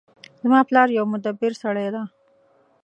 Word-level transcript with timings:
زما 0.41 0.59
پلار 0.69 0.87
یو 0.97 1.05
مدبر 1.13 1.51
سړی 1.63 1.87
ده 1.93 2.03